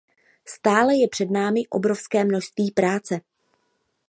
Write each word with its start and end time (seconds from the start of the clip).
Stále 0.45 0.95
je 0.97 1.07
před 1.07 1.29
námi 1.31 1.67
obrovské 1.69 2.25
množství 2.25 2.71
práce. 2.71 3.21